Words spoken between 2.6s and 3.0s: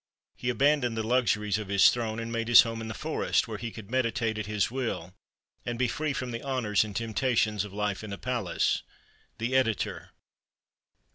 home in the